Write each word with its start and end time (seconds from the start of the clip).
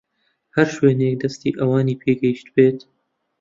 هەر 0.55 0.67
شوێنێک 0.75 1.15
دەستی 1.23 1.57
ئەوانی 1.59 1.99
پێگەیشتبێت 2.01 2.79